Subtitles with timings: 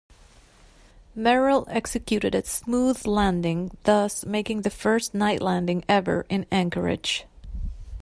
[1.13, 7.27] Merrill executed a smooth landing, thus making the first night landing ever in Anchorage.